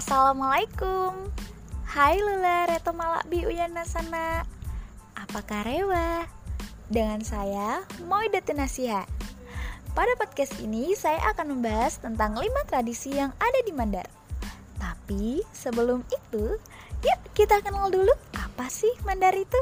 Assalamualaikum. 0.00 1.12
Hai 1.84 2.16
Lula 2.16 2.64
Reto 2.72 2.88
Malakbi 2.96 3.44
Uyana 3.44 3.84
Sana. 3.84 4.48
Apa 5.12 5.44
karewa? 5.44 6.24
Dengan 6.88 7.20
saya 7.20 7.84
Moida 8.08 8.40
Nasiha 8.56 9.04
Pada 9.92 10.12
podcast 10.16 10.56
ini 10.64 10.96
saya 10.96 11.20
akan 11.36 11.52
membahas 11.52 12.00
tentang 12.00 12.32
5 12.32 12.48
tradisi 12.72 13.12
yang 13.12 13.28
ada 13.36 13.60
di 13.60 13.76
Mandar. 13.76 14.08
Tapi 14.80 15.44
sebelum 15.52 16.00
itu 16.08 16.56
Yuk 17.04 17.20
kita 17.36 17.60
kenal 17.60 17.92
dulu 17.92 18.16
apa 18.40 18.72
sih 18.72 18.96
Mandar 19.04 19.36
itu? 19.36 19.60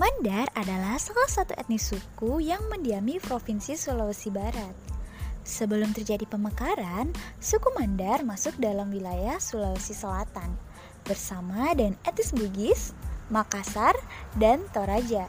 Mandar 0.00 0.48
adalah 0.56 0.96
salah 0.96 1.28
satu 1.28 1.52
etnis 1.60 1.92
suku 1.92 2.40
yang 2.40 2.64
mendiami 2.72 3.20
Provinsi 3.20 3.76
Sulawesi 3.76 4.32
Barat 4.32 4.97
Sebelum 5.48 5.96
terjadi 5.96 6.28
pemekaran, 6.28 7.08
suku 7.40 7.72
Mandar 7.72 8.20
masuk 8.20 8.60
dalam 8.60 8.92
wilayah 8.92 9.40
Sulawesi 9.40 9.96
Selatan 9.96 10.52
bersama 11.08 11.72
dengan 11.72 11.96
etnis 12.04 12.36
Bugis, 12.36 12.92
Makassar, 13.32 13.96
dan 14.36 14.60
Toraja. 14.76 15.24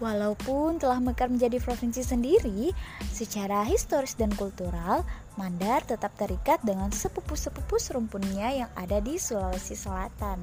Walaupun 0.00 0.80
telah 0.80 0.96
mekar 0.96 1.28
menjadi 1.28 1.60
provinsi 1.60 2.00
sendiri, 2.00 2.72
secara 3.12 3.60
historis 3.68 4.16
dan 4.16 4.32
kultural, 4.32 5.04
Mandar 5.36 5.84
tetap 5.84 6.16
terikat 6.16 6.64
dengan 6.64 6.88
sepupu-sepupu 6.88 7.76
serumpunnya 7.76 8.64
yang 8.64 8.70
ada 8.80 8.96
di 9.04 9.20
Sulawesi 9.20 9.76
Selatan. 9.76 10.40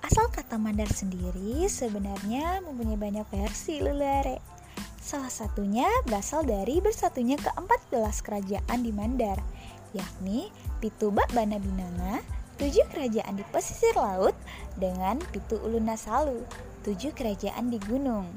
Asal 0.00 0.32
kata 0.32 0.56
Mandar 0.56 0.88
sendiri 0.88 1.68
sebenarnya 1.68 2.64
mempunyai 2.64 2.96
banyak 2.96 3.28
versi 3.28 3.76
lulare. 3.84 4.51
Salah 5.02 5.34
satunya 5.34 5.90
berasal 6.06 6.46
dari 6.46 6.78
bersatunya 6.78 7.34
ke-14 7.34 8.22
kerajaan 8.22 8.86
di 8.86 8.94
Mandar, 8.94 9.34
yakni 9.90 10.54
Pitubak 10.78 11.26
Bana 11.34 11.58
Binanga, 11.58 12.22
tujuh 12.54 12.86
kerajaan 12.86 13.34
di 13.34 13.42
pesisir 13.50 13.98
laut, 13.98 14.38
dengan 14.78 15.18
Pitu 15.34 15.58
Ulunasalu, 15.58 16.46
tujuh 16.86 17.10
kerajaan 17.18 17.74
di 17.74 17.82
gunung. 17.82 18.30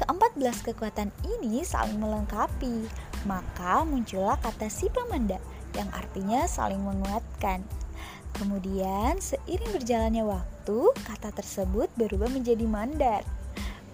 Ke-14 0.00 0.72
kekuatan 0.72 1.12
ini 1.28 1.60
saling 1.60 2.00
melengkapi, 2.00 2.88
maka 3.28 3.84
muncullah 3.84 4.40
kata 4.40 4.72
Sipamanda 4.72 5.36
yang 5.76 5.92
artinya 5.92 6.48
saling 6.48 6.80
menguatkan. 6.80 7.60
Kemudian, 8.32 9.20
seiring 9.20 9.76
berjalannya 9.76 10.24
waktu, 10.24 10.88
kata 11.04 11.36
tersebut 11.36 11.92
berubah 12.00 12.32
menjadi 12.32 12.64
mandar. 12.64 13.41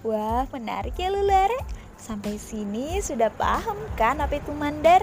Wah, 0.06 0.46
menarik 0.54 0.94
ya 0.94 1.10
Lulare. 1.10 1.58
Sampai 1.98 2.38
sini 2.38 3.02
sudah 3.02 3.34
paham 3.34 3.74
kan 3.98 4.22
apa 4.22 4.38
itu 4.38 4.54
mandar? 4.54 5.02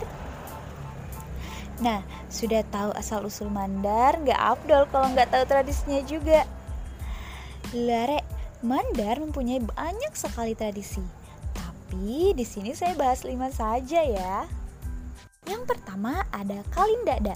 Nah, 1.84 2.00
sudah 2.32 2.64
tahu 2.72 2.96
asal-usul 2.96 3.52
mandar, 3.52 4.16
nggak 4.24 4.40
afdol 4.40 4.88
kalau 4.88 5.12
nggak 5.12 5.28
tahu 5.28 5.44
tradisinya 5.44 6.00
juga. 6.08 6.48
Lulare, 7.76 8.24
mandar 8.64 9.20
mempunyai 9.20 9.60
banyak 9.60 10.16
sekali 10.16 10.56
tradisi. 10.56 11.04
Tapi 11.52 12.32
di 12.32 12.48
sini 12.48 12.72
saya 12.72 12.96
bahas 12.96 13.28
lima 13.28 13.52
saja 13.52 14.00
ya. 14.00 14.48
Yang 15.44 15.76
pertama 15.76 16.24
ada 16.32 16.64
Kalindada. 16.72 17.36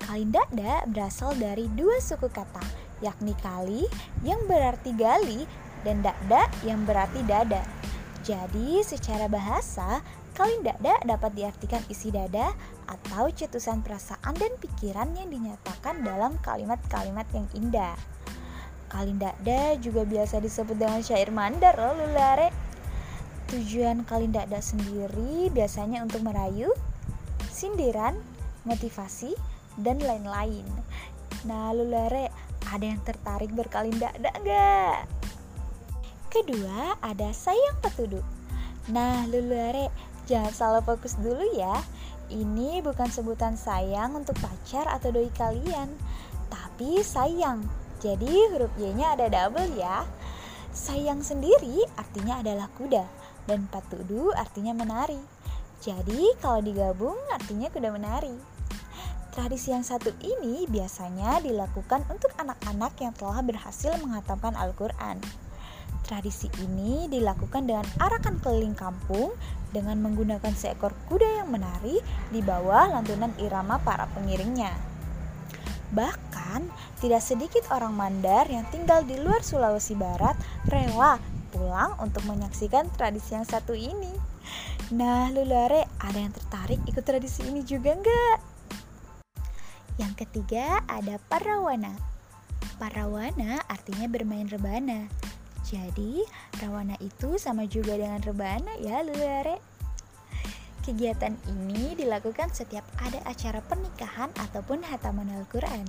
Kalindada 0.00 0.88
berasal 0.88 1.36
dari 1.36 1.68
dua 1.76 2.00
suku 2.00 2.32
kata, 2.32 2.64
yakni 3.04 3.36
kali 3.44 3.84
yang 4.24 4.40
berarti 4.48 4.96
gali 4.96 5.44
dan 5.82 6.02
dakda 6.02 6.46
yang 6.66 6.82
berarti 6.88 7.22
dada. 7.26 7.62
Jadi, 8.26 8.84
secara 8.84 9.24
bahasa, 9.30 10.04
kalindada 10.38 10.94
dapat 11.02 11.34
diartikan 11.34 11.82
isi 11.90 12.14
dada 12.14 12.54
atau 12.86 13.26
cetusan 13.26 13.82
perasaan 13.82 14.38
dan 14.38 14.52
pikiran 14.62 15.10
yang 15.18 15.32
dinyatakan 15.34 16.06
dalam 16.06 16.38
kalimat-kalimat 16.44 17.26
yang 17.34 17.48
indah. 17.58 17.98
Kalindada 18.88 19.76
juga 19.82 20.06
biasa 20.06 20.40
disebut 20.40 20.78
dengan 20.78 21.02
syair 21.02 21.28
mandar 21.34 21.76
loh 21.76 21.98
lulare. 21.98 22.54
Tujuan 23.48 24.04
kalindada 24.04 24.60
sendiri 24.60 25.50
biasanya 25.52 26.04
untuk 26.04 26.24
merayu, 26.24 26.70
sindiran, 27.48 28.16
motivasi, 28.68 29.32
dan 29.80 29.98
lain-lain. 30.00 30.64
Nah, 31.48 31.72
lulare, 31.72 32.30
ada 32.68 32.84
yang 32.84 33.00
tertarik 33.02 33.52
berkalindada 33.56 34.30
enggak? 34.36 35.17
Kedua, 36.28 36.92
ada 37.00 37.32
sayang 37.32 37.80
petuduh. 37.80 38.20
Nah, 38.92 39.24
luluare, 39.32 39.88
jangan 40.28 40.52
salah 40.52 40.84
fokus 40.84 41.16
dulu 41.16 41.56
ya. 41.56 41.80
Ini 42.28 42.84
bukan 42.84 43.08
sebutan 43.08 43.56
sayang 43.56 44.12
untuk 44.12 44.36
pacar 44.36 44.84
atau 44.92 45.08
doi 45.08 45.32
kalian, 45.32 45.88
tapi 46.52 47.00
sayang. 47.00 47.64
Jadi 48.04 48.28
huruf 48.52 48.68
Y-nya 48.76 49.16
ada 49.16 49.32
double 49.32 49.72
ya. 49.80 50.04
Sayang 50.68 51.24
sendiri 51.24 51.88
artinya 51.96 52.44
adalah 52.44 52.68
kuda 52.76 53.08
dan 53.48 53.64
patudu 53.72 54.28
artinya 54.36 54.76
menari. 54.76 55.18
Jadi 55.80 56.36
kalau 56.44 56.60
digabung 56.60 57.16
artinya 57.32 57.72
kuda 57.72 57.88
menari. 57.88 58.36
Tradisi 59.32 59.72
yang 59.72 59.86
satu 59.86 60.12
ini 60.20 60.68
biasanya 60.68 61.40
dilakukan 61.40 62.04
untuk 62.12 62.36
anak-anak 62.36 62.92
yang 63.00 63.16
telah 63.16 63.40
berhasil 63.40 63.96
menghatamkan 63.96 64.52
Al-Quran. 64.52 65.47
Tradisi 66.08 66.48
ini 66.64 67.04
dilakukan 67.12 67.68
dengan 67.68 67.84
arakan 68.00 68.40
keliling 68.40 68.72
kampung 68.72 69.36
dengan 69.76 70.00
menggunakan 70.00 70.56
seekor 70.56 70.96
kuda 71.12 71.44
yang 71.44 71.52
menari 71.52 72.00
di 72.32 72.40
bawah 72.40 72.88
lantunan 72.96 73.28
irama 73.36 73.76
para 73.84 74.08
pengiringnya. 74.16 74.72
Bahkan, 75.92 76.64
tidak 77.04 77.20
sedikit 77.20 77.68
orang 77.68 77.92
Mandar 77.92 78.48
yang 78.48 78.64
tinggal 78.72 79.04
di 79.04 79.20
luar 79.20 79.44
Sulawesi 79.44 79.92
Barat 79.92 80.32
rela 80.72 81.20
pulang 81.52 81.92
untuk 82.00 82.24
menyaksikan 82.24 82.88
tradisi 82.96 83.36
yang 83.36 83.44
satu 83.44 83.76
ini. 83.76 84.12
Nah, 84.96 85.28
Lulare, 85.28 85.84
ada 86.00 86.16
yang 86.16 86.32
tertarik 86.32 86.80
ikut 86.88 87.04
tradisi 87.04 87.44
ini 87.44 87.60
juga 87.68 87.92
enggak? 87.92 88.38
Yang 90.00 90.24
ketiga 90.24 90.80
ada 90.88 91.20
Parawana. 91.28 91.92
Parawana 92.80 93.60
artinya 93.68 94.08
bermain 94.08 94.48
rebana. 94.48 95.27
Jadi, 95.68 96.24
rawana 96.64 96.96
itu 97.04 97.36
sama 97.36 97.68
juga 97.68 97.92
dengan 98.00 98.24
rebana 98.24 98.72
ya, 98.80 99.04
lulare. 99.04 99.60
Kegiatan 100.80 101.36
ini 101.44 101.92
dilakukan 101.92 102.48
setiap 102.56 102.88
ada 102.96 103.20
acara 103.28 103.60
pernikahan 103.60 104.32
ataupun 104.32 104.80
hataman 104.80 105.28
Al-Quran. 105.36 105.84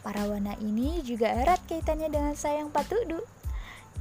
Parawana 0.00 0.56
ini 0.64 1.04
juga 1.04 1.28
erat 1.28 1.60
kaitannya 1.68 2.08
dengan 2.08 2.32
sayang 2.32 2.72
patudu, 2.72 3.20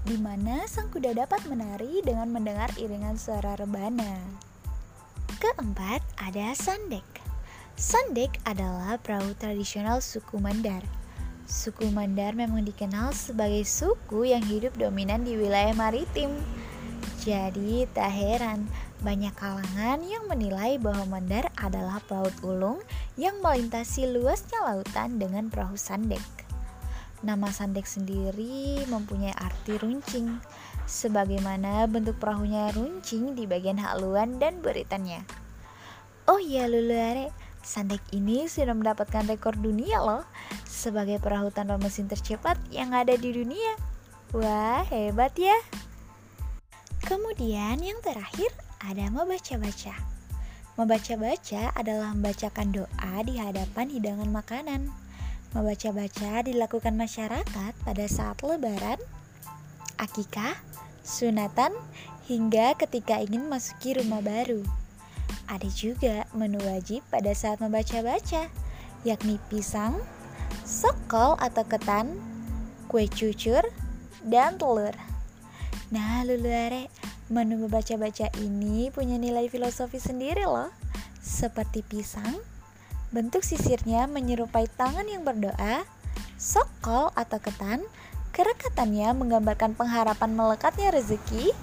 di 0.08 0.16
mana 0.16 0.64
sang 0.72 0.88
kuda 0.88 1.12
dapat 1.12 1.44
menari 1.52 2.00
dengan 2.08 2.32
mendengar 2.32 2.72
iringan 2.80 3.20
suara 3.20 3.60
rebana. 3.60 4.24
Keempat, 5.44 6.00
ada 6.16 6.56
sandek. 6.56 7.04
Sandek 7.76 8.40
adalah 8.48 8.96
perahu 9.04 9.36
tradisional 9.36 10.00
suku 10.00 10.40
Mandar 10.40 11.07
Suku 11.48 11.88
Mandar 11.96 12.36
memang 12.36 12.68
dikenal 12.68 13.16
sebagai 13.16 13.64
suku 13.64 14.36
yang 14.36 14.44
hidup 14.44 14.76
dominan 14.76 15.24
di 15.24 15.40
wilayah 15.40 15.72
maritim. 15.72 16.36
Jadi 17.24 17.88
tak 17.96 18.12
heran 18.12 18.68
banyak 19.00 19.32
kalangan 19.40 20.04
yang 20.04 20.28
menilai 20.28 20.76
bahwa 20.76 21.08
Mandar 21.08 21.48
adalah 21.56 22.04
pelaut 22.04 22.36
ulung 22.44 22.84
yang 23.16 23.40
melintasi 23.40 24.12
luasnya 24.12 24.60
lautan 24.60 25.24
dengan 25.24 25.48
perahu 25.48 25.80
sandek. 25.80 26.20
Nama 27.24 27.48
sandek 27.48 27.88
sendiri 27.88 28.84
mempunyai 28.92 29.32
arti 29.32 29.80
runcing, 29.80 30.44
sebagaimana 30.84 31.88
bentuk 31.88 32.20
perahunya 32.20 32.76
runcing 32.76 33.40
di 33.40 33.48
bagian 33.48 33.80
haluan 33.80 34.36
dan 34.36 34.60
buritannya. 34.60 35.24
Oh 36.28 36.44
iya 36.44 36.68
luluare, 36.68 37.32
Sandek 37.68 38.00
ini 38.16 38.48
sudah 38.48 38.72
mendapatkan 38.72 39.28
rekor 39.28 39.52
dunia 39.60 40.00
loh 40.00 40.24
sebagai 40.64 41.20
perahu 41.20 41.52
tanpa 41.52 41.76
mesin 41.76 42.08
tercepat 42.08 42.56
yang 42.72 42.96
ada 42.96 43.12
di 43.20 43.36
dunia. 43.36 43.76
Wah, 44.32 44.88
hebat 44.88 45.36
ya. 45.36 45.60
Kemudian 47.04 47.84
yang 47.84 48.00
terakhir 48.00 48.56
ada 48.80 49.12
membaca-baca. 49.12 50.00
Membaca-baca 50.80 51.76
adalah 51.76 52.16
membacakan 52.16 52.72
doa 52.72 53.16
di 53.28 53.36
hadapan 53.36 53.92
hidangan 53.92 54.32
makanan. 54.32 54.88
Membaca-baca 55.52 56.48
dilakukan 56.48 56.96
masyarakat 56.96 57.74
pada 57.84 58.06
saat 58.08 58.40
lebaran, 58.48 59.00
akikah, 60.00 60.56
sunatan, 61.04 61.76
hingga 62.32 62.80
ketika 62.80 63.20
ingin 63.20 63.52
masuki 63.52 64.00
rumah 64.00 64.24
baru. 64.24 64.87
Ada 65.48 65.70
juga 65.72 66.28
menu 66.36 66.60
wajib 66.68 67.04
pada 67.08 67.32
saat 67.32 67.64
membaca-baca, 67.64 68.52
yakni 69.08 69.40
pisang, 69.48 69.96
sokol 70.68 71.40
atau 71.40 71.64
ketan, 71.64 72.20
kue 72.92 73.08
cucur, 73.08 73.64
dan 74.28 74.60
telur. 74.60 74.94
Nah, 75.92 76.28
luluare, 76.28 76.92
menu 77.32 77.64
membaca-baca 77.64 78.28
ini 78.44 78.92
punya 78.92 79.16
nilai 79.16 79.48
filosofi 79.48 80.04
sendiri 80.04 80.44
loh. 80.44 80.68
Seperti 81.24 81.80
pisang, 81.80 82.44
Bentuk 83.08 83.40
sisirnya 83.40 84.04
menyerupai 84.04 84.68
tangan 84.76 85.08
yang 85.08 85.24
berdoa, 85.24 85.88
sokol 86.36 87.08
atau 87.16 87.40
ketan, 87.40 87.80
kerekatannya 88.36 89.16
menggambarkan 89.16 89.80
pengharapan 89.80 90.36
melekatnya 90.36 90.92
rezeki, 90.92 91.56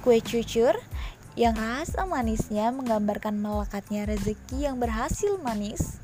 kue 0.00 0.24
cucur 0.24 0.72
yang 1.34 1.58
rasa 1.58 2.06
manisnya 2.06 2.70
menggambarkan 2.70 3.34
melekatnya 3.34 4.06
rezeki 4.06 4.70
yang 4.70 4.78
berhasil 4.78 5.34
manis. 5.42 5.98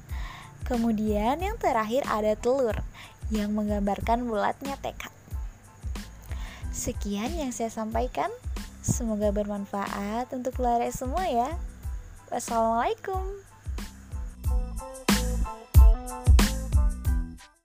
Kemudian 0.67 1.39
yang 1.39 1.55
terakhir 1.59 2.03
ada 2.07 2.35
telur 2.35 2.79
yang 3.31 3.55
menggambarkan 3.55 4.27
bulatnya 4.27 4.75
tekad. 4.83 5.15
Sekian 6.75 7.35
yang 7.35 7.55
saya 7.55 7.71
sampaikan. 7.71 8.31
Semoga 8.81 9.31
bermanfaat 9.31 10.33
untuk 10.35 10.59
keluarga 10.59 10.91
semua 10.91 11.27
ya. 11.29 11.51
Wassalamualaikum. 12.33 13.50